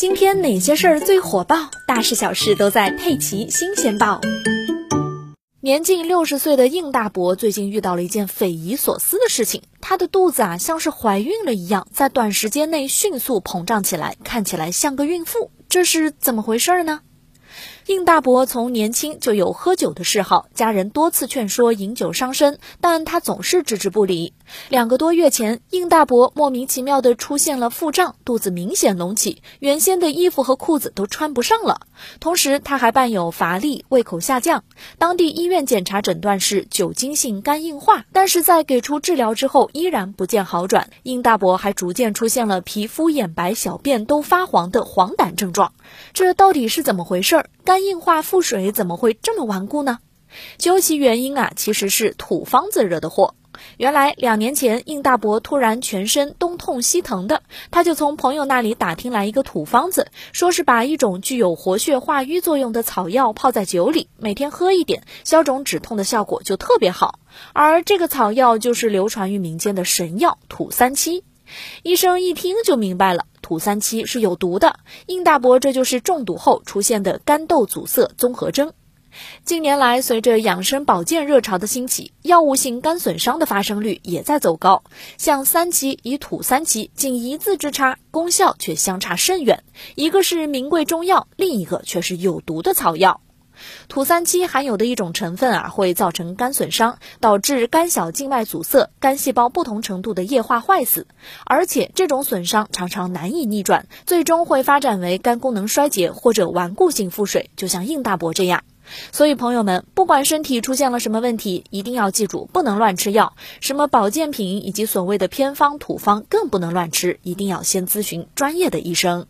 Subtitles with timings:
[0.00, 1.68] 今天哪些事儿最火爆？
[1.86, 4.18] 大事小事都在《佩奇新鲜报》。
[5.60, 17.00] 年近六十岁的应大伯最近遇到了一件匪夷所思的事情，他的肚子啊像是怀孕了一样，在短时间内迅速膨胀起来，看起来像个孕妇，这是怎么回事呢？
[17.86, 24.32] 应大伯从年轻就有喝酒的嗜好，家人多次劝说饮酒伤身，但他总是置之不理。
[24.68, 31.82] 两个多月前，应大伯莫名其妙的出现了腹胀，肚子明显隆起，原先的衣服和裤子都穿不上了。
[32.18, 34.64] 同时，他还伴有乏力、胃口下降。
[34.98, 40.90] 当地医院检查诊断是酒精性肝硬化，但是在给出治疗之后，依然不见好转。
[41.02, 45.72] 应大伯还逐渐出现了皮肤眼白、小便都发黄的黄疸症状。
[46.12, 47.39] 这到底是怎么回事？
[47.64, 49.98] 肝硬化腹水怎么会这么顽固呢？
[50.58, 53.34] 究其原因啊，其实是土方子惹的祸。
[53.76, 67.18] 原来两年前，应大伯突然全身东痛西疼的，他就从朋友那里打听来一个土方子，说是把一种具有活血化瘀作用的草药泡在酒里，每天喝一点，消肿止痛的效果就特别好。
[67.52, 71.24] 而这个草药就是流传于民间的神药土三七。
[71.82, 73.26] 医生一听就明白了。
[73.42, 78.72] 土三七是有毒的，应大伯这就是中毒后出现的肝窦阻塞综合征。
[79.44, 84.84] 近年来，随着养生保健热潮的兴起，药物性肝损伤的发生率也在走高。
[85.18, 89.64] 像三七与土三七仅一字之差，功效却相差甚远。
[89.96, 93.20] 一个是名贵中药，另一个却是有毒的草药。
[93.88, 101.06] 土三七含有的一种成分啊，会造成肝损伤，导致肝小静脉阻塞，肝细胞不同程度的液化坏死，
[101.44, 108.64] 而且这种损伤常常难以逆转，最终会发展为肝功能衰竭或者顽固性腹水，就像应大伯这样。
[109.12, 119.26] 所以朋友们，不管身体出现了什么问题，一定要记住不能乱吃药，什么保健品以及所谓的偏方土方更不能乱吃，一定要先咨询专业的医生。